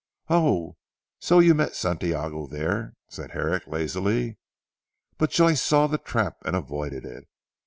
"Oh. 0.29 0.77
So 1.19 1.37
you 1.37 1.53
met 1.53 1.75
Santiago 1.75 2.47
there," 2.47 2.95
said 3.07 3.33
Herrick 3.33 3.67
lazily. 3.67 4.37
But 5.19 5.29
Joyce 5.29 5.61
saw 5.61 5.85
the 5.85 5.99
trap 5.99 6.37
and 6.43 6.55
avoided 6.55 7.05
it. 7.05 7.27